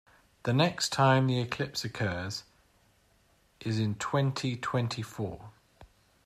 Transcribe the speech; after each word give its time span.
The 0.45 0.51
next 0.51 0.89
time 0.89 1.27
the 1.27 1.39
eclipse 1.39 1.85
occurs 1.85 2.43
is 3.59 3.77
in 3.77 3.93
twenty-twenty-four. 3.93 5.51